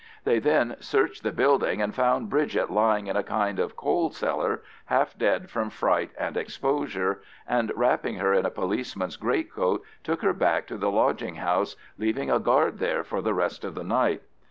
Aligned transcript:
They 0.23 0.39
then 0.39 0.77
searched 0.79 1.21
the 1.21 1.31
building, 1.31 1.79
and 1.79 1.93
found 1.93 2.27
Bridget 2.31 2.71
lying 2.71 3.05
in 3.05 3.15
a 3.15 3.21
kind 3.21 3.59
of 3.59 3.75
coal 3.75 4.09
cellar, 4.09 4.63
half 4.85 5.15
dead 5.15 5.51
from 5.51 5.69
fright 5.69 6.09
and 6.17 6.35
exposure, 6.35 7.21
and, 7.47 7.71
wrapping 7.75 8.15
her 8.15 8.33
in 8.33 8.43
a 8.43 8.49
policeman's 8.49 9.15
greatcoat, 9.15 9.83
took 10.03 10.23
her 10.23 10.33
back 10.33 10.65
to 10.65 10.77
the 10.79 10.89
lodging 10.89 11.35
house, 11.35 11.75
leaving 11.99 12.31
a 12.31 12.39
guard 12.39 12.79
there 12.79 13.03
for 13.03 13.21
the 13.21 13.35
rest 13.35 13.63
of 13.63 13.75
the 13.75 13.83
night. 13.83 14.23